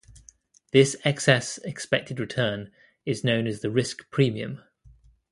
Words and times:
This 0.73 0.95
excess 1.05 1.59
expected 1.59 2.19
return 2.19 2.71
is 3.05 3.23
known 3.23 3.45
as 3.45 3.61
the 3.61 3.69
risk 3.69 4.09
premium. 4.09 4.59